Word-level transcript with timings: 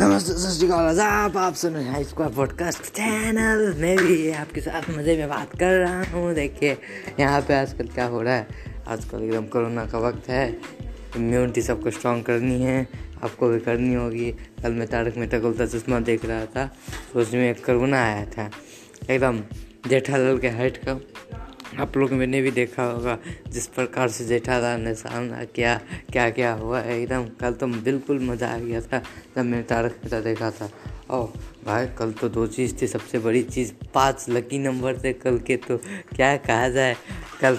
नमस्ते, 0.00 0.32
सत 0.32 0.58
श्रीकाल 0.58 0.84
आदाब 0.86 1.36
आप 1.38 1.54
सुन 1.54 1.72
रहे 1.72 1.84
हैं 1.84 2.00
इसको 2.00 2.28
पॉडकास्ट 2.28 2.82
चैनल 2.82 3.74
मैं 3.78 3.96
भी 3.96 4.30
आपके 4.32 4.60
साथ 4.60 4.90
मज़े 4.90 5.16
में 5.16 5.28
बात 5.28 5.58
कर 5.58 5.74
रहा 5.78 6.02
हूँ। 6.02 6.34
देखिए, 6.34 6.78
यहाँ 7.20 7.40
पे 7.40 7.54
आजकल 7.54 7.86
क्या 7.86 8.04
हो 8.06 8.22
रहा 8.22 8.34
है? 8.34 8.48
आजकल 8.88 9.22
एकदम 9.22 9.46
कोरोना 9.46 9.86
का 9.86 9.98
वक्त 9.98 10.28
है। 10.28 10.60
इम्यूनिटी 11.16 11.62
सबको 11.62 11.90
स्ट्रॉन्ग 11.90 12.24
करनी 12.24 12.62
है। 12.62 12.88
आपको 13.24 13.48
भी 13.48 13.60
करनी 13.60 13.94
होगी। 13.94 14.30
कल 14.62 14.72
मैं 14.72 14.88
तारक 14.88 15.16
मेहता 15.16 15.38
का 15.38 15.66
चश्मा 15.66 16.00
देख 16.00 16.24
रहा 16.24 16.46
था। 16.46 16.76
तो 17.12 17.20
उसमें 17.20 17.50
एक 17.50 17.66
कोरोना 17.66 18.04
आया 18.04 18.26
था। 18.26 18.50
एकदम 19.10 19.40
जेठालाल 19.88 20.38
के 20.38 20.48
हाइट 20.48 20.76
का। 20.76 21.00
आप 21.78 21.96
लोग 21.96 22.12
मैंने 22.12 22.40
भी 22.42 22.50
देखा 22.50 22.82
होगा 22.82 23.16
जिस 23.48 23.66
प्रकार 23.68 24.08
से 24.08 24.24
जेठालाल 24.24 24.80
ने 24.80 24.94
सामना 24.94 25.44
किया 25.46 25.74
क्या 26.12 26.28
क्या 26.30 26.52
हुआ, 26.52 26.80
एकदम 26.82 27.24
कल 27.40 27.52
तो 27.52 27.66
बिल्कुल 27.66 28.20
मज़ा 28.20 28.48
आ 28.48 28.58
गया 28.58 28.80
था 28.80 28.98
जब 29.36 29.44
मैंने 29.44 29.62
तारक 29.62 29.96
मेहता 30.04 30.20
देखा 30.20 30.50
था। 30.50 30.70
ओ 31.10 31.22
भाई, 31.64 31.86
कल 31.98 32.12
तो 32.12 32.28
दो 32.28 32.46
चीज़ 32.46 32.74
थी, 32.82 32.86
सबसे 32.86 33.18
बड़ी 33.18 33.42
चीज़ 33.42 33.72
पाँच 33.94 34.26
लकी 34.28 34.58
नंबर 34.58 34.98
थे 34.98 35.12
कल 35.14 35.38
के 35.38 35.56
तो। 35.58 35.76
क्या 36.16 36.36
कहा 36.38 36.68
जाए, 36.68 36.96
कल 37.40 37.56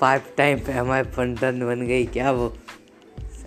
फाइव 0.00 0.22
टाइम 0.36 0.58
पे 0.66 0.72
हमारे 0.72 1.10
फंड 1.10 1.38
बन 1.38 1.86
गई, 1.86 2.04
क्या 2.06 2.30
वो 2.32 2.48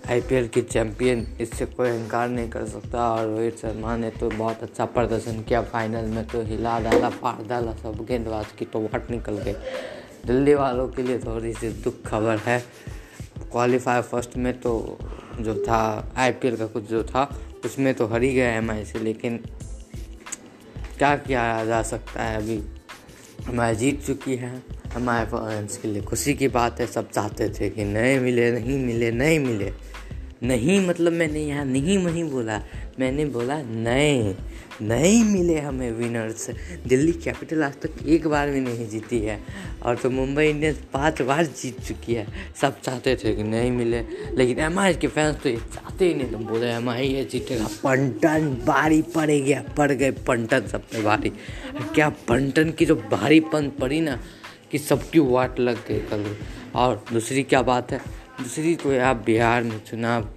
आईपीएल 0.04 0.48
की 0.48 0.62
चैंपियन, 0.62 1.26
इससे 1.40 1.66
कोई 1.66 1.90
इनकार 1.90 2.28
नहीं 2.28 2.48
कर 2.50 2.66
सकता। 2.66 3.08
और 3.10 3.26
रोहित 3.26 3.58
शर्मा 3.58 3.96
ने 3.96 4.10
तो 4.10 4.28
बहुत 4.30 4.62
अच्छा 4.62 4.84
प्रदर्शन 4.86 5.40
किया 5.42 5.62
फाइनल 5.62 6.04
में 6.06 6.26
तो 6.26 6.42
हिला 6.42 6.78
डाला, 6.80 7.08
फाड़ 7.10 7.46
डाला, 7.48 7.72
सब 7.72 8.04
गेंदबाज 8.06 8.52
की 8.58 8.64
तो 8.64 8.80
वाट 8.80 9.10
निकल 9.10 9.38
गए। 9.38 9.54
दिल्ली 10.26 10.54
वालों 10.54 10.88
के 10.88 11.02
लिए 11.02 11.18
थोड़ी 11.18 11.52
सी 11.52 11.68
दुख 11.82 12.02
खबर 12.06 12.38
है। 12.38 12.58
क्वालिफायर 13.52 14.02
फ़र्स्ट 14.02 14.36
में 14.36 14.52
तो 14.60 14.98
जो 15.40 15.54
था 15.64 15.80
आईपीएल 16.16 16.56
का 16.56 16.66
कुछ 16.66 16.88
जो 16.90 17.02
था, 17.04 17.28
उसमें 17.64 17.94
तो 17.94 18.06
हरी 18.06 18.32
गया 18.34 18.50
एम 18.50 18.72
से 18.84 18.98
लेकिन 18.98 19.38
क्या 20.98 21.16
किया 21.16 21.64
जा 21.64 21.82
सकता 21.82 22.22
है 22.22 22.36
अभी? 22.36 22.62
हमारी 23.46 23.76
जीत 23.76 24.04
चुकी 24.04 24.36
है। 24.36 24.52
हमारे 24.94 25.26
फैंस 25.26 25.76
के 25.76 25.88
लिए 25.88 26.02
खुशी 26.02 26.34
की 26.34 26.48
बात 26.48 26.80
है, 26.80 26.86
सब 26.86 27.10
चाहते 27.10 27.48
थे 27.50 27.70
कि 27.70 27.84
नहीं 27.84 28.18
मिले 28.20 28.50
नहीं 28.52 28.78
मिले 28.78 29.10
नहीं 29.12 29.38
मिले। 29.38 29.72
नहीं 30.42 30.86
मतलब 30.86 31.12
मैंने 31.12 31.40
यहाँ 31.40 31.64
नहीं 31.64 31.96
वहीं 31.98 32.24
बोला। 32.30 32.60
मैंने 32.98 33.24
बोला 33.26 33.56
नहीं 33.62 34.34
नहीं 34.82 35.22
मिले 35.24 35.58
हमें 35.60 35.90
विनर्स 35.92 36.48
दिल्ली 36.86 37.12
कैपिटल 37.14 37.62
आज 37.62 37.74
तक 37.82 38.06
एक 38.06 38.26
बार 38.28 38.50
भी 38.50 38.60
नहीं 38.60 38.88
जीती 38.88 39.18
है। 39.18 39.38
और 39.82 39.96
तो 39.96 40.10
मुंबई 40.10 40.46
इंडियंस 40.46 40.78
पाँच 40.92 41.22
बार 41.22 41.44
जीत 41.46 41.80
चुकी 41.80 42.14
है। 42.14 42.26
सब 42.60 42.80
चाहते 42.80 43.16
थे 43.16 43.34
कि 43.36 43.42
नहीं 43.42 43.70
मिले, 43.70 44.00
लेकिन 44.36 44.58
एमआई 44.60 44.94
के 44.94 45.08
फैंस 45.08 45.36
तो 45.42 45.48
ये 45.48 45.56
चाहते 45.74 46.08
ही 46.08 46.14
नहीं। 46.14 46.30
तो 46.30 46.38
बोले 46.38 46.70
एम 46.70 46.90
आई 46.90 47.08
ये 47.08 47.24
जीतेगा। 47.24 47.66
पंटन 47.84 48.48
बारी 48.66 49.02
पड़े 49.14 49.40
गया 49.40 49.62
पड़ 49.76 49.90
गए 49.92 50.10
पंटन 50.26 50.66
सब 50.68 50.88
पे 50.88 51.02
भारी। 51.02 51.32
क्या 51.94 52.08
पंटन 52.28 52.70
की 52.70 52.86
जो 52.86 52.96
भारीपन 53.12 53.70
पड़ी 53.80 54.00
ना 54.00 54.18
कि 54.74 54.78
सबकी 54.78 55.18
वाट 55.18 55.60
लग 55.60 55.86
गई 55.88 55.98
कल 55.98 56.36
और 56.74 57.04
दूसरी 57.12 57.42
क्या 57.42 57.62
बात 57.62 57.92
है? 57.92 57.98
दूसरी 58.40 58.74
कोई 58.74 58.98
आप 58.98 59.16
बिहार 59.16 59.62
में 59.62 59.84
चुनाव 59.84 60.28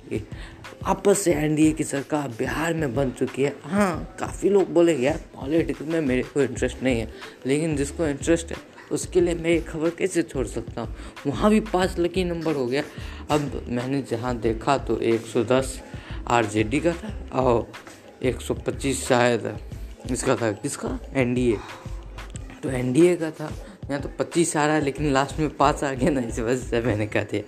आपस 0.86 1.20
से 1.20 1.34
एनडीए 1.34 1.72
की 1.72 1.84
सरकार 1.84 2.28
बिहार 2.28 2.74
में 2.74 2.96
बन 2.96 3.12
चुकी 3.12 3.44
है। 3.44 3.56
हाँ 3.64 4.18
काफ़ी 4.20 4.50
लोग 4.50 4.74
बोले, 4.74 4.96
यार, 4.96 5.18
पॉलिटिक्स 5.18 5.82
में 5.82 6.02
मेरे 6.02 6.24
को 6.24 6.42
इंटरेस्ट 6.42 6.84
नहीं 6.84 7.00
है। 7.00 7.14
लेकिन 7.46 7.76
जिसको 7.76 8.08
इंटरेस्ट 8.08 8.50
है, 8.50 8.58
उसके 8.92 9.22
लिए 9.22 9.36
मैं 9.36 9.50
ये 9.50 9.60
खबर 9.60 9.90
कैसे 9.90 10.24
छोड़ 10.24 10.48
सकता 10.48 10.82
हूँ? 10.82 10.96
वहाँ 11.28 11.52
भी 11.52 11.60
पाँच 11.60 12.00
लकी 12.00 12.24
नंबर 12.24 12.56
हो 12.56 12.66
गया। 12.66 12.84
अब 13.32 13.66
मैंने 13.68 14.02
जहाँ 14.02 14.38
देखा 14.38 14.78
तो 14.78 15.00
110 15.02 15.82
आरजेडी 16.28 16.80
का 16.80 16.94
था 16.94 17.40
और 17.40 17.72
125 18.24 19.08
शायद 19.08 19.58
इसका 20.12 20.36
था। 20.36 20.52
किसका? 20.52 21.00
एनडीए। 21.14 21.58
तो 22.64 22.70
एनडीए 22.70 23.16
का 23.16 23.32
था। 23.32 23.52
यहाँ 23.90 24.02
तो 24.02 24.10
पच्चीस 24.20 24.58
आ 24.58 24.66
रहा 24.66 24.76
है, 24.76 24.82
लेकिन 24.82 25.14
लास्ट 25.14 25.40
में 25.40 25.50
पाँच 25.50 25.84
आ 25.84 25.94
गया 25.94 26.10
ना, 26.10 26.22
इस 26.22 26.40
वजह 26.40 26.58
से 26.58 26.82
मैंने 26.82 27.08
कहा 27.08 27.24
दिया। 27.24 27.42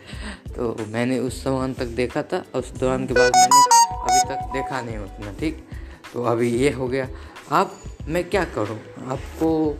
तो 0.54 0.86
मैंने 0.88 1.20
उस 1.20 1.44
समान 1.44 1.74
तक 1.74 1.86
देखा 1.86 2.22
था, 2.22 2.46
और 2.56 2.62
उस 2.62 2.72
दौरान 2.72 3.08
के 3.08 3.14
बाद 3.14 3.32
मैंने 3.36 3.64
अभी 3.92 4.36
तक 4.36 4.54
देखा 4.54 4.82
नहीं 4.82 4.98
उतना, 4.98 5.34
ठीक? 5.40 5.68
तो 6.14 6.24
अभी 6.24 6.50
ये 6.50 6.72
हो 6.72 6.88
गया। 6.88 7.10
अब 7.52 7.82
मैं 8.08 8.30
क्या 8.30 8.44
करूँ? 8.44 8.80
आपको 9.08 9.78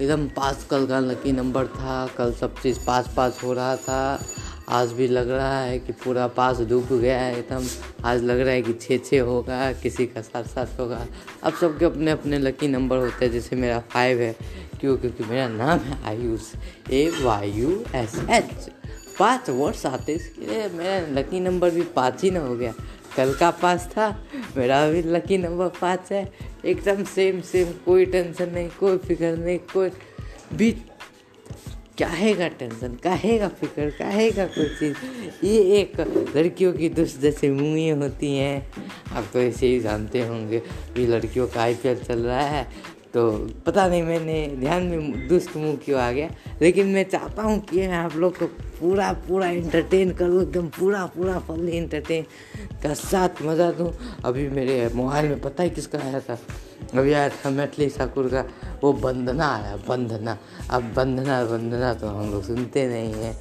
एकदम 0.00 0.28
पास 0.28 0.66
कल 0.70 0.86
का 0.86 0.98
लकी 0.98 1.32
नंबर 1.32 1.66
था, 1.66 2.06
कल 2.06 2.32
सब 2.32 2.60
चीज़ 2.60 2.78
पास 2.86 3.14
पास 3.16 3.40
हो 3.44 3.52
रहा 3.52 3.76
था। 3.76 4.24
आज 4.68 4.92
भी 4.92 5.08
लग 5.08 5.30
रहा 5.30 5.60
है 5.60 5.78
कि 5.78 5.92
पूरा 5.92 6.26
पास 6.26 6.60
डूब 6.60 6.88
गया 6.92 7.20
है 7.20 7.38
एकदम। 7.38 7.66
आज 8.04 8.22
लग 8.22 8.40
रहा 8.40 8.50
है 8.50 8.62
कि 8.62 8.72
छः 8.72 8.98
छः 8.98 9.20
होगा, 9.20 9.72
किसी 9.72 10.06
का 10.06 10.20
सात 10.20 10.46
सात 10.46 10.76
होगा। 10.80 11.06
अब 11.42 11.52
सबके 11.52 11.84
अपने 11.84 12.10
अपने 12.10 12.38
लकी 12.38 12.68
नंबर 12.68 12.96
होते 12.96 13.24
हैं, 13.24 13.32
जैसे 13.32 13.56
मेरा 13.56 13.80
फाइव 13.80 14.20
है। 14.20 14.36
क्यों? 14.80 14.96
क्योंकि 14.96 15.24
मेरा 15.24 15.48
नाम 15.48 15.78
है 15.78 16.02
Ayush 16.06 16.52
A 16.92 17.08
Y 17.20 17.50
U 17.50 17.82
S 17.94 18.18
H 18.30 18.70
पाँच 19.18 19.50
वर्ष 19.50 19.84
आते 19.86 20.14
इसके 20.14 20.46
लिए 20.46 20.68
मेरा 20.68 20.98
लकी 21.12 21.40
नंबर 21.40 21.70
भी 21.70 21.82
पाँच 21.94 22.22
ही 22.22 22.30
ना 22.30 22.40
हो 22.40 22.56
गया। 22.56 22.72
कल 23.16 23.32
का 23.34 23.50
पास 23.52 23.86
था, 23.92 24.08
मेरा 24.56 24.88
भी 24.90 25.02
लकी 25.02 25.38
नंबर 25.38 25.68
पाँच 25.80 26.12
है। 26.12 26.28
एकदम 26.64 27.02
सेम 27.04 27.40
सेम 27.42 27.72
कोई 27.84 28.04
टेंशन 28.06 28.50
नहीं, 28.50 28.68
कोई 28.80 28.96
फ़िक्र 28.98 29.36
नहीं, 29.36 29.58
कोई 29.72 29.90
भी 30.52 30.70
काहेगा 31.98 32.48
टेंशन 32.48 32.94
काहेगा 33.04 33.48
फ़िक्र, 33.50 33.88
काहेगा 33.90 34.44
कोई 34.46 34.68
चीज़। 34.78 35.46
ये 35.46 35.60
एक 35.78 36.00
लड़कियों 36.36 36.72
की 36.72 36.88
दुष्ट 36.88 37.20
जैसे 37.20 37.50
मूवी 37.50 37.88
होती 37.90 38.36
हैं। 38.36 38.72
आप 39.12 39.30
तो 39.32 39.40
ऐसे 39.40 39.66
ही 39.66 39.78
जानते 39.80 40.26
होंगे 40.26 40.58
कि 40.94 41.06
लड़कियों 41.06 41.46
का 41.46 41.62
आई 41.62 41.74
चल 41.74 42.18
रहा 42.18 42.40
है। 42.40 42.66
तो 43.16 43.30
पता 43.66 43.86
नहीं, 43.88 44.02
मैंने 44.02 44.56
ध्यान 44.60 44.82
में 44.82 45.28
दुष्ट 45.28 45.56
मुँह 45.56 45.76
क्यों 45.76 46.00
आ 46.00 46.12
गया? 46.12 46.28
लेकिन 46.62 46.86
मैं 46.86 47.04
चाहता 47.04 47.42
हूँ 47.42 47.58
कि 47.60 47.76
मैं 47.76 47.96
आप 47.96 48.16
लोग 48.16 48.38
को 48.38 48.46
पूरा 48.80 49.12
पूरा 49.28 49.48
इंटरटेन 49.48 50.12
करूँ 50.12 50.42
एकदम 50.42 50.66
पूरा 50.68 51.04
पूरा 51.06 51.38
फुल्ली 51.38 51.72
इंटरटेन 51.72 52.24
का 52.82 52.92
साथ 52.94 53.42
मज़ा 53.42 53.70
दूँ। 53.72 53.90
अभी 54.24 54.48
मेरे 54.48 54.90
मोबाइल 54.94 55.28
में 55.28 55.40
पता 55.40 55.62
ही 55.62 55.70
किसका 55.70 55.98
आया 55.98 56.20
था? 56.20 56.38
अभी 56.94 57.12
आया 57.12 57.28
था 57.28 57.50
मैथली 57.50 57.88
ठाकुर 57.88 58.28
का। 58.28 58.44
वो 58.82 58.92
बंदना 58.92 59.48
आया 59.48 59.76
बंदना 59.88 60.38
अब 60.70 60.92
बंदना 60.96 61.44
बंदना 61.44 61.94
तो 61.94 62.06
हम 62.06 62.30
लोग 62.32 62.44
सुनते 62.44 62.86
नहीं 62.88 63.12
हैं। 63.14 63.36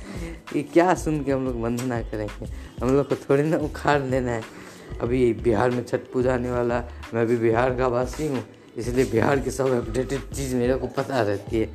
ये 0.55 0.63
क्या 0.63 0.93
सुन 0.95 1.23
के 1.23 1.31
हम 1.31 1.45
लोग 1.45 1.61
बंदना 1.61 2.01
करेंगे? 2.01 2.45
हम 2.81 2.95
लोग 2.95 3.09
को 3.09 3.15
थोड़ी 3.15 3.43
ना 3.43 3.57
उखाड़ 3.57 4.01
लेना 4.01 4.31
है। 4.31 4.43
अभी 5.01 5.33
बिहार 5.33 5.69
में 5.69 5.83
छठ 5.85 6.11
पूजा 6.13 6.33
आने 6.33 6.51
वाला, 6.51 6.83
मैं 7.13 7.21
अभी 7.21 7.37
बिहार 7.37 7.75
का 7.75 7.87
वासी 7.87 8.27
हूँ। 8.27 8.43
इसलिए 8.77 9.05
बिहार 9.05 9.39
की 9.39 9.51
सब 9.51 9.71
अपडेटेड 9.73 10.21
चीज़ 10.33 10.55
मेरे 10.55 10.75
को 10.75 10.87
पता 10.87 11.21
रहती 11.21 11.59
है। 11.59 11.65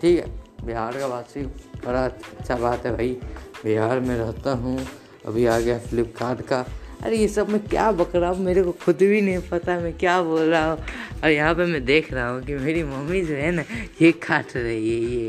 ठीक 0.00 0.18
है, 0.18 0.26
बिहार 0.66 0.98
का 0.98 1.06
वासी 1.06 1.42
बड़ा 1.86 2.04
अच्छा 2.04 2.56
बात 2.56 2.86
है 2.86 2.96
भाई। 2.96 3.16
बिहार 3.64 4.00
में 4.00 4.16
रहता 4.16 4.52
हूँ, 4.54 4.78
अभी 5.26 5.46
आ 5.46 5.58
गया 5.60 5.78
फ्लिपकार्ट 5.78 6.40
का। 6.48 6.64
अरे 7.02 7.16
ये 7.16 7.28
सब 7.28 7.48
मैं 7.50 7.60
क्या 7.68 7.90
बक 7.92 8.14
रहा 8.16 8.30
हूँ, 8.30 8.44
मेरे 8.44 8.62
को 8.62 8.72
खुद 8.84 8.96
भी 8.96 9.20
नहीं 9.20 9.38
पता 9.50 9.78
मैं 9.80 9.92
क्या 9.98 10.20
बोल 10.22 10.40
रहा 10.42 10.70
हूँ। 10.70 10.78
और 11.22 11.30
यहाँ 11.30 11.54
पे 11.54 11.64
मैं 11.66 11.84
देख 11.84 12.12
रहा 12.12 12.28
हूँ 12.28 12.42
कि 12.42 12.54
मेरी 12.56 12.82
मम्मी 12.84 13.20
जो 13.22 13.34
है 13.34 13.50
ना, 13.50 13.64
ये 14.02 14.12
काट 14.12 14.56
रही 14.56 15.14
है, 15.16 15.28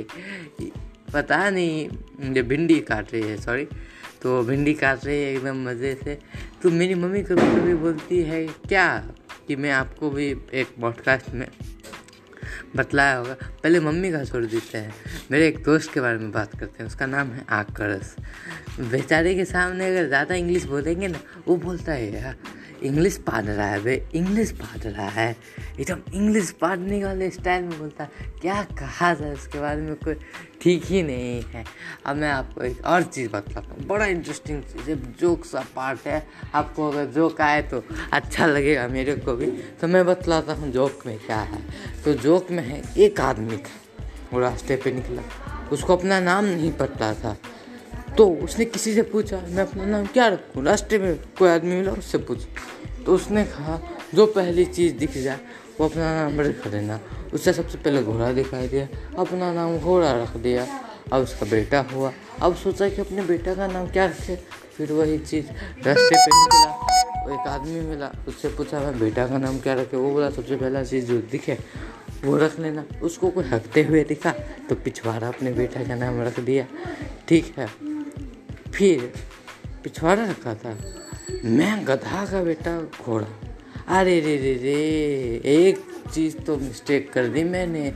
ये 0.61 0.71
पता 1.13 1.49
नहीं, 1.49 1.87
ये 2.35 2.41
भिंडी 2.43 2.79
काट 2.81 3.13
रही 3.13 3.21
है 3.21 3.37
सॉरी 3.37 3.67
तो 4.21 4.41
भिंडी 4.43 4.73
काट 4.73 5.05
रही 5.05 5.21
है, 5.21 5.33
एकदम 5.33 5.63
मज़े 5.65 5.93
से। 6.03 6.17
तो 6.63 6.69
मेरी 6.71 6.95
मम्मी 6.95 7.21
कभी 7.23 7.47
कभी 7.55 7.73
बोलती 7.75 8.21
है, 8.23 8.45
क्या 8.67 8.87
कि 9.47 9.55
मैं 9.55 9.71
आपको 9.71 10.09
भी 10.09 10.27
एक 10.53 10.67
पॉडकास्ट 10.81 11.33
में 11.33 11.47
बतलाया 12.75 13.15
होगा। 13.15 13.33
पहले 13.63 13.79
मम्मी 13.79 14.11
का 14.11 14.23
छोड़ 14.25 14.45
देते 14.45 14.77
हैं। 14.77 14.93
मेरे 15.31 15.47
एक 15.47 15.63
दोस्त 15.63 15.93
के 15.93 16.01
बारे 16.01 16.17
में 16.17 16.31
बात 16.31 16.59
करते 16.59 16.83
हैं। 16.83 16.85
उसका 16.85 17.05
नाम 17.05 17.27
है 17.27 17.45
आकर्ष। 17.49 18.15
बेचारे 18.79 19.35
के 19.35 19.45
सामने 19.45 19.87
अगर 19.87 20.07
ज़्यादा 20.07 20.35
इंग्लिश 20.35 20.63
बोलेंगे 20.63 21.07
ना, 21.07 21.19
वो 21.47 21.55
बोलता 21.55 21.91
है, 21.91 22.21
यार 22.21 22.35
इंग्लिश 22.83 23.17
पढ़ 23.17 23.43
रहा 23.43 23.67
है, 23.67 23.79
वे 23.79 24.07
इंग्लिश 24.15 24.51
पढ़ 24.51 24.79
रहा 24.79 25.09
है 25.09 25.35
एकदम 25.79 26.13
इंग्लिश 26.13 26.51
पढ़ने 26.51 27.05
वाले 27.05 27.29
स्टाइल 27.29 27.63
में 27.63 27.79
बोलता 27.79 28.03
है। 28.03 28.09
क्या 28.41 28.63
कहा 28.63 29.13
जाए 29.13 29.33
उसके 29.33 29.59
बारे 29.59 29.81
में? 29.81 29.95
कोई 29.95 30.13
ठीक 30.61 30.85
ही 30.85 31.03
नहीं 31.03 31.41
है। 31.41 31.65
अब 32.05 32.15
मैं 32.15 32.31
आपको 32.31 32.61
एक 32.61 32.85
और 32.85 33.03
चीज़ 33.03 33.29
बताता 33.29 33.59
हूँ। 33.59 33.85
बड़ा 33.85 34.05
इंटरेस्टिंग 34.05 34.63
चीज़ 34.63 34.89
है। 34.89 35.13
जोक 35.13 35.45
सा 35.45 35.65
पार्ट 35.75 35.99
है। 36.07 36.27
आपको 36.53 36.91
अगर 36.91 37.05
जोक 37.05 37.41
आए 37.41 37.61
तो 37.61 37.83
अच्छा 38.13 38.45
लगेगा 38.45 38.87
मेरे 38.87 39.15
को 39.15 39.35
भी। 39.35 39.45
तो 39.45 39.87
मैं 39.87 40.05
बतलाता 40.05 40.53
हूँ 40.53 40.71
जोक 40.71 40.99
में 41.05 41.19
क्या 41.19 41.39
है। 41.39 41.61
तो 42.05 42.13
जोक 42.13 42.51
में 42.51 42.63
है, 42.63 42.83
एक 42.97 43.21
आदमी 43.21 43.57
था। 43.57 44.03
वो 44.33 44.39
रास्ते 44.39 44.75
पे 44.75 44.91
निकला। 44.91 45.23
उसको 45.71 45.95
अपना 45.95 46.19
नाम 46.19 46.45
नहीं 46.45 46.71
पता 46.71 47.13
था। 47.13 47.37
तो 48.17 48.29
उसने 48.29 48.65
किसी 48.65 48.93
से 48.93 49.01
पूछा, 49.01 49.41
मैं 49.49 49.63
अपना 49.63 49.85
नाम 49.85 50.05
क्या 50.05 50.27
रखूँ? 50.27 50.63
रास्ते 50.63 50.97
में 50.99 51.19
कोई 51.39 51.49
आदमी 51.49 51.75
मिला 51.75 51.91
उससे 51.91 52.17
पूछ। 52.17 52.39
तो 53.05 53.15
उसने 53.15 53.43
कहा, 53.43 53.79
जो 54.15 54.25
पहली 54.25 54.65
चीज़ 54.65 54.93
दिख 54.93 55.17
जाए, 55.17 55.39
वो 55.79 55.89
अपना 55.89 56.03
नाम 56.15 56.41
रख 56.41 56.67
देना। 56.67 56.99
उससे 57.33 57.53
सबसे 57.53 57.77
पहले 57.77 58.03
घोड़ा 58.03 58.31
दिखाई 58.31 58.67
दिया, 58.67 58.87
अपना 59.17 59.53
नाम 59.53 59.77
घोड़ा 59.77 60.11
रख 60.13 60.37
दिया। 60.37 60.67
अब 61.13 61.21
उसका 61.21 61.45
बेटा 61.45 61.79
हुआ। 61.93 62.11
अब 62.41 62.55
सोचा 62.55 62.89
कि 62.89 63.01
अपने 63.01 63.21
बेटा 63.21 63.53
का 63.55 63.67
नाम 63.67 63.87
क्या 63.87 64.05
रखे। 64.05 64.35
फिर 64.77 64.91
वही 64.91 65.17
चीज़ 65.17 65.45
रास्ते 65.87 66.15
पे 66.15 66.25
निकला। 66.25 67.33
एक 67.33 67.47
आदमी 67.47 67.79
मिला, 67.79 68.11
उससे 68.27 68.49
पूछा, 68.49 68.79
मैं 68.79 68.99
बेटा 68.99 69.27
का 69.27 69.37
नाम 69.37 69.59
क्या 69.59 69.73
रखे? 69.73 69.97
वो 69.97 70.11
बोला, 70.11 70.29
सबसे 70.29 70.55
पहला 70.55 70.83
चीज़ 70.83 71.05
जो 71.05 71.17
दिखे, 71.17 71.57
वो 72.25 72.37
रख 72.37 72.59
लेना। 72.59 72.85
उसको 73.03 73.29
कोई 73.29 73.43
हकते 73.43 73.83
हुए 73.83 74.03
दिखा 74.03 74.31
तो 74.69 74.75
पिछवाड़ा 74.75 75.27
अपने 75.27 75.51
बेटा 75.51 75.83
का 75.83 75.95
नाम 75.95 76.21
रख 76.21 76.39
दिया। 76.39 76.65
ठीक 77.27 77.53
है 77.57 77.96
फिर 78.77 79.13
पिछवाड़ा 79.83 80.25
रखा 80.25 80.53
था। 80.53 80.77
मैं 81.45 81.87
गधा 81.87 82.25
का 82.25 82.43
बेटा 82.43 82.81
घोड़ा। 82.81 83.57
अरे 83.87 84.19
रे 84.19 84.37
रे 84.37 84.53
रे, 84.53 84.75
एक 85.45 85.83
चीज़ 86.13 86.37
तो 86.37 86.57
मिस्टेक 86.57 87.13
कर 87.13 87.27
दी 87.27 87.43
मैंने। 87.43 87.91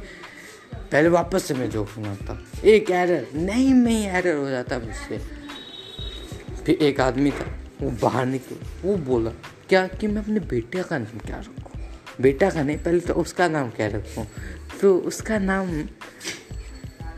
पहले 0.76 1.10
वापस 1.10 1.44
से 1.44 1.54
मैं 1.54 1.70
जोक 1.70 1.90
सुनाता। 1.90 2.46
एक 2.66 2.92
एरर 2.92 3.28
नहीं 3.36 3.74
में 3.74 4.14
एरर 4.14 4.36
हो 4.36 4.50
जाता 4.50 4.80
मुझसे। 4.80 5.18
फिर 6.66 6.76
एक 6.76 7.00
आदमी 7.00 7.32
था, 7.32 7.60
वो 7.82 7.92
बाहर 7.92 8.26
निकल। 8.26 8.88
वो 8.88 8.98
बोला, 8.98 9.32
क्या, 9.70 9.88
कि 9.88 10.08
मैं 10.08 10.22
अपने 10.22 10.40
बेटे 10.40 10.84
का 10.84 10.98
नाम 10.98 11.20
क्या 11.20 11.38
रखूँ? 11.38 11.82
बेटा 12.22 12.50
का 12.50 12.64
नहीं, 12.64 12.78
पहले 12.78 13.00
तो 13.00 13.14
उसका 13.14 13.48
नाम 13.48 13.70
क्या 13.70 13.88
रखूँ? 13.88 14.28
तो 14.82 14.98
उसका 14.98 15.38
नाम 15.38 15.84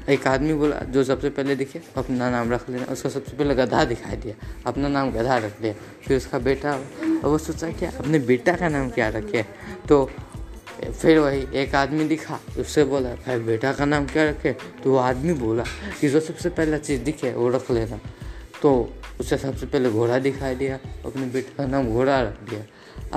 एक 0.10 0.28
आदमी 0.28 0.54
बोला, 0.54 0.80
जो 0.80 1.04
सबसे 1.04 1.30
पहले 1.30 1.56
दिखे, 1.56 1.82
अपना 1.98 2.30
नाम 2.30 2.52
रख 2.52 2.70
लेना। 2.70 2.84
उसका 2.84 3.10
सबसे 3.10 3.38
पहले 3.38 3.56
गधा 3.56 3.86
दिखाई 3.86 4.16
दिया, 4.16 4.36
अपना 4.66 4.88
नाम 4.88 5.12
गधा 5.12 5.38
रख 5.38 5.62
लिया। 5.62 5.74
फिर 6.08 6.18
उसका 6.18 6.40
बेटा 6.40 6.76
वो 7.24 7.38
सोचा 7.38 7.72
क्या 7.72 7.92
अपने 8.00 8.20
बेटा 8.20 8.54
का 8.54 8.70
नाम 8.70 8.90
क्या 8.90 9.10
रखे? 9.10 9.46
तो 9.90 10.12
फिर 11.02 11.20
वही 11.20 11.48
एक 11.56 11.76
आदमी 11.76 12.04
दिखा, 12.04 12.40
उससे 12.60 12.84
बोला, 12.84 13.10
भाई, 13.10 13.40
बेटा 13.40 13.74
का 13.74 13.86
नाम 13.86 14.06
क्या 14.06 14.30
रखे? 14.30 14.54
तो 14.54 14.92
वो 14.92 14.98
आदमी 14.98 15.34
बोला 15.34 15.64
कि, 16.02 16.10
जो 16.10 16.20
सबसे 16.20 16.50
पहला 16.50 16.78
चीज़ 16.78 17.02
दिखे, 17.02 17.32
वो 17.32 17.50
रख 17.50 17.72
लेना। 17.72 18.00
तो 18.62 18.94
उसे 19.20 19.38
सबसे 19.38 19.66
पहले 19.66 19.90
घोड़ा 19.90 20.20
दिखाई 20.20 20.56
दिया, 20.56 20.80
अपने 21.06 21.26
बेटे 21.26 21.54
का 21.58 21.66
नाम 21.66 21.88
घोड़ा 21.88 22.22
रख 22.22 22.50
दिया। 22.50 22.66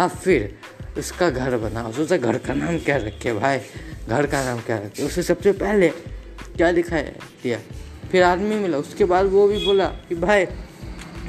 अब 0.04 0.10
फिर 0.10 0.58
उसका 0.98 1.30
घर 1.30 1.56
बना। 1.56 1.90
सोचा, 1.90 2.16
घर 2.16 2.38
का 2.38 2.54
नाम 2.54 2.78
क्या 2.78 2.96
रखे 2.96 3.32
भाई? 3.32 3.58
घर 4.08 4.26
का 4.26 4.44
नाम 4.44 4.60
क्या 4.60 4.78
रखे? 4.78 5.02
उसे 5.02 5.22
सबसे 5.22 5.52
पहले 5.52 5.92
क्या 6.56 6.72
दिखाई 6.72 7.02
दिया? 7.42 7.58
फिर 8.12 8.22
आदमी 8.22 8.56
मिला। 8.56 8.78
उसके 8.78 9.04
बाद 9.04 9.26
वो 9.26 9.48
भी 9.48 9.66
बोला 9.66 9.86
कि, 9.86 10.14
भाई, 10.14 10.46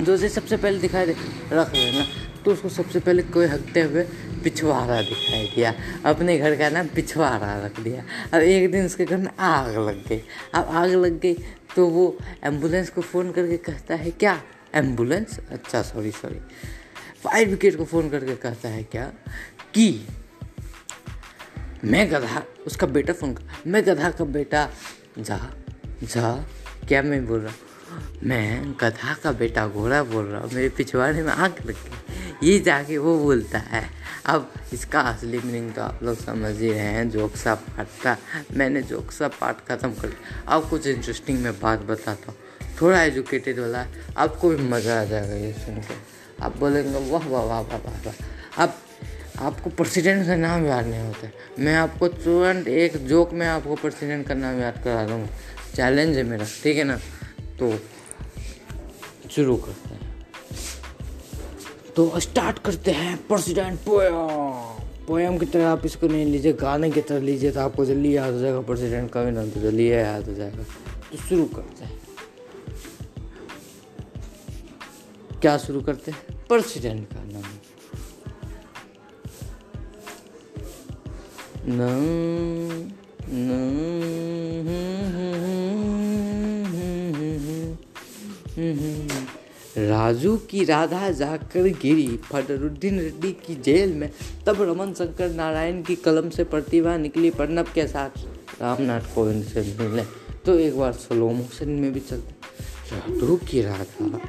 जो 0.01 0.13
उसे 0.13 0.29
सबसे 0.29 0.57
पहले 0.57 0.79
दिखाई 0.79 1.05
दे, 1.05 1.15
रख 1.53 1.73
लेना। 1.73 2.05
तो 2.45 2.53
उसको 2.53 2.69
सबसे 2.69 2.99
पहले 2.99 3.23
कोई 3.23 3.45
हकते 3.45 3.81
हुए 3.81 4.03
पिछवाड़ा 4.43 5.01
दिखाई 5.01 5.51
दिया। 5.55 5.73
अपने 6.05 6.37
घर 6.37 6.55
का 6.55 6.69
नाम 6.69 6.87
पिछवाड़ा 6.87 7.65
रख 7.65 7.79
दिया। 7.79 8.03
अब 8.33 8.41
एक 8.41 8.71
दिन 8.71 8.85
उसके 8.85 9.05
घर 9.05 9.17
में 9.17 9.37
आग 9.39 9.75
लग 9.75 10.07
गई। 10.07 10.21
अब 10.53 10.63
आग 10.65 10.89
लग 10.89 11.19
गई 11.19 11.33
तो 11.75 11.87
वो 11.87 12.17
एंबुलेंस 12.43 12.89
को 12.89 13.01
फ़ोन 13.01 13.31
करके 13.31 13.57
कहता 13.57 13.95
है, 13.95 14.11
क्या? 14.11 14.41
एंबुलेंस? 14.75 15.39
अच्छा 15.49 15.81
सॉरी 15.81 16.11
सॉरी। 16.11 16.39
फायर 17.23 17.47
ब्रिगेड 17.47 17.75
को 17.75 17.85
फ़ोन 17.85 18.09
करके 18.09 18.35
कहता 18.35 18.69
है, 18.69 18.83
क्या? 18.83 19.05
कि 19.73 20.07
मैं 21.83 22.11
गधा, 22.11 22.43
उसका 22.67 22.87
बेटा 22.87 23.13
फ़ोन 23.13 23.33
कर, 23.33 23.43
मैं 23.67 23.83
गधा 23.83 24.11
का 24.11 24.25
बेटा 24.25 24.69
जा 25.19 25.39
जा। 26.03 26.31
क्या 26.87 27.01
मैं 27.01 27.25
बोल 27.27 27.39
रहा 27.39 27.51
हूँ? 27.51 27.59
मैं 28.23 28.73
गधा 28.81 29.13
का 29.23 29.31
बेटा, 29.31 29.67
घोड़ा 29.67 30.01
बोल 30.03 30.25
रहा 30.25 30.41
हूँ। 30.41 30.51
मेरे 30.53 30.69
पिछवाड़े 30.69 31.21
में 31.23 31.31
आग 31.31 31.55
लग 31.65 31.75
गई। 31.75 32.47
ये 32.47 32.59
जाके 32.59 32.97
वो 32.97 33.17
बोलता 33.19 33.59
है, 33.59 33.83
अब 34.25 34.51
इसका 34.73 35.01
असली 35.01 35.39
मीनिंग 35.39 35.71
तो 35.73 35.81
आप 35.81 36.03
लोग 36.03 36.17
समझ 36.17 36.55
ही 36.55 36.71
रहे 36.71 36.79
हैं। 36.79 37.09
जोक 37.09 37.35
सा 37.35 37.53
पार्ट 37.57 38.01
का 38.03 38.15
मैंने 38.53 38.81
जोक 38.83 39.11
सा 39.11 39.27
पार्ट 39.39 39.57
ख़त्म 39.67 39.91
कर 39.91 40.07
दिया। 40.07 40.41
अब 40.47 40.69
कुछ 40.69 40.87
इंटरेस्टिंग 40.87 41.39
मैं 41.43 41.53
बात 41.59 41.81
बताता 41.81 42.31
हूँ। 42.31 42.37
थोड़ा 42.81 43.01
एजुकेटेड 43.03 43.59
वाला, 43.59 43.85
आपको 44.17 44.49
भी 44.49 44.63
मज़ा 44.63 44.99
आ 45.01 45.03
जाएगा 45.05 45.35
ये 45.35 45.53
सुन 45.55 45.81
के 45.81 45.95
आप 46.43 46.57
बोलेंगे 46.57 47.09
वाह 47.09 47.27
वाह 47.27 47.43
वाह 47.43 47.61
वाह 47.63 48.05
वाह। 48.05 48.63
अब 48.63 48.77
आपको 49.39 49.69
प्रेसिडेंट 49.69 50.25
का 50.27 50.35
नाम 50.35 50.65
याद 50.65 50.85
नहीं 50.87 50.99
होता 50.99 51.29
मैं 51.59 51.75
आपको 51.75 52.07
तुरंत 52.07 52.67
एक 52.67 52.97
जोक 53.07 53.33
में 53.33 53.45
आपको 53.47 53.75
प्रेसिडेंट 53.75 54.27
का 54.27 54.33
नाम 54.33 54.59
याद 54.61 54.81
करा 54.83 55.05
दूँगा 55.07 55.27
चैलेंज 55.75 56.17
है 56.17 56.23
मेरा, 56.23 56.45
ठीक 56.63 56.77
है 56.77 56.83
ना? 56.83 56.97
तो 57.59 57.71
शुरू 59.31 59.55
करते 59.57 59.89
हैं। 59.89 60.25
तो 61.95 62.19
स्टार्ट 62.19 62.59
करते 62.59 62.91
हैं 62.91 63.15
प्रेसिडेंट 63.27 63.79
पोयम 63.79 64.13
पोयम 65.07 65.37
की 65.37 65.45
तरह 65.45 65.67
आप 65.67 65.85
इसको 65.85 66.07
नहीं 66.07 66.25
लीजिए, 66.25 66.53
गाने 66.53 66.89
की 66.91 67.01
तरह 67.01 67.19
लीजिए 67.19 67.51
तो 67.51 67.59
आपको 67.59 67.85
जल्दी 67.85 68.15
याद 68.15 68.33
हो 68.33 68.39
जाएगा 68.39 68.59
प्रेसिडेंट 68.61 69.11
का 69.11 69.23
भी 69.23 69.31
नाम 69.31 69.49
तो 69.49 69.59
जल्दी 69.61 69.91
याद 69.91 70.27
हो 70.27 70.33
जाएगा। 70.33 70.63
तो 71.11 71.17
शुरू 71.17 71.45
करते 71.45 71.85
हैं। 71.85 71.99
क्या 75.41 75.57
शुरू 75.57 75.81
करते 75.81 76.11
हैं? 76.11 76.19
प्रेसिडेंट 76.47 77.07
का 77.07 77.23
नाम। 77.23 77.56
न 81.69 81.79
राजू 89.77 90.35
की 90.49 90.63
राधा 90.63 91.09
जाकर 91.11 91.67
गिरी 91.81 92.07
फटरुद्दीन 92.25 92.99
रेड्डी 92.99 93.31
की 93.45 93.55
जेल 93.55 93.93
में। 93.93 94.09
तब 94.45 94.61
रमन 94.61 94.93
शंकर 94.93 95.29
नारायण 95.31 95.81
की 95.81 95.95
कलम 95.95 96.29
से 96.29 96.43
प्रतिभा 96.43 96.95
निकली, 96.97 97.29
प्रणब 97.29 97.65
के 97.65 97.87
साथ। 97.87 98.09
रामनाथ 98.61 99.01
कोविंद 99.15 99.43
से 99.43 99.61
मिले 99.79 100.03
तो 100.45 100.57
एक 100.59 100.77
बार 100.79 100.93
स्लो 100.93 101.29
मोशन 101.29 101.69
में 101.69 101.91
भी 101.93 101.99
चलते। 101.99 102.31
राजू 102.91 103.35
की 103.49 103.61
राधा 103.61 104.19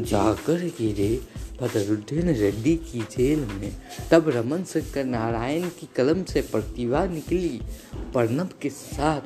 जाकर 0.00 0.64
गिरी 0.78 1.20
फटरुद्दीन 1.60 2.28
रेड्डी 2.34 2.76
की 2.76 3.00
जेल 3.00 3.38
में, 3.38 3.76
तब 4.10 4.28
रमन 4.28 4.64
शंकर 4.64 5.04
नारायण 5.04 5.68
की 5.68 5.88
कलम 5.96 6.24
से 6.24 6.40
प्रतिभा 6.40 7.04
निकली। 7.06 7.60
प्रणब 7.94 8.50
के 8.62 8.70
साथ 8.70 9.20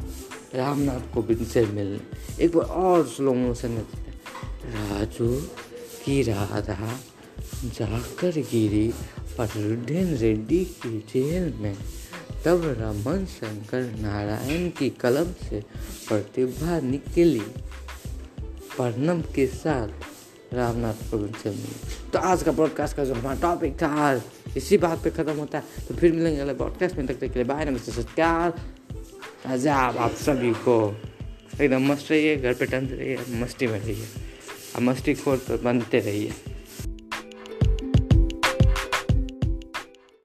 रामनाथ 0.55 1.15
कोविंद 1.15 1.47
से 1.47 1.67
मिलने। 1.67 2.45
एक 2.45 2.57
बार 2.57 2.65
और 2.65 3.07
स्लो 3.07 3.35
मोशन 3.35 3.77
राजू 4.67 5.41
की 6.05 6.23
राधा 6.23 7.01
जाकर 7.65 8.31
गिरी 8.31 8.89
फटरुद्दीन 9.37 10.17
रेड्डी 10.17 10.65
की 10.65 10.99
जेल 10.99 11.53
में। 11.55 11.77
तब 12.45 12.77
रमन 12.79 13.27
शंकर 13.27 13.83
नारायण 13.83 14.69
की 14.69 14.91
कलम 14.91 15.33
से 15.49 15.61
प्रतिभा 16.09 16.81
निकली। 16.81 17.41
प्रणब 18.77 19.33
के 19.35 19.47
साथ 19.47 19.89
रामनाथ 20.53 21.11
कोविंद 21.11 21.35
से 21.35 21.51
मिले। 21.51 22.11
तो 22.11 22.19
आज 22.19 22.43
का 22.43 22.53
ब्रॉडकास्ट 22.53 22.97
का 22.97 23.05
जो 23.05 23.15
हमारा 23.15 23.41
टॉपिक 23.41 23.75
था 23.75 24.23
इसी 24.57 24.79
बात 24.79 25.03
पे 25.05 25.11
ख़त्म 25.11 25.33
होता 25.33 25.59
है 25.59 25.87
तो 25.89 25.95
फिर 25.95 26.13
मिलेंगे 26.13 26.41
अगले 26.41 26.55
ब्रॉडकास्ट 26.55 26.97
में 26.97 27.07
तक 27.07 27.15
तक 27.15 27.33
के 27.33 27.35
लिए 27.35 27.45
बाय 27.45 27.65
नमस्ते 27.65 27.93
सत्कार 27.93 28.61
आजाब 29.47 29.97
आप 29.99 30.15
सभी 30.15 30.53
को 30.53 30.77
एकदम 31.61 31.91
मस्त 31.93 32.11
रहिए, 32.11 32.37
घर 32.37 32.55
पे 32.55 32.67
टन 32.67 32.87
रहिए, 32.87 33.19
मस्ती 33.31 33.67
में 33.67 33.79
रहिए। 33.81 34.07
अब 34.77 34.83
मस्ती 34.83 35.15
खोर 35.15 35.37
तो 35.39 35.59
बनते 35.59 35.99
रहिए। 36.01 36.33